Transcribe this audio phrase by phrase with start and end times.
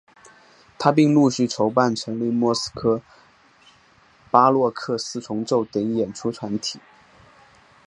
[0.79, 2.99] 他并陆续筹办成立莫斯科
[4.31, 6.79] 巴洛克四重奏等演出团体。